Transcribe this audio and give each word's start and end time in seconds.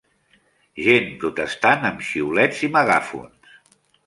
gent 0.85 1.11
protestant 1.23 1.85
amb 1.91 2.01
xiulets 2.09 2.63
i 2.71 2.71
megàfons. 2.79 3.63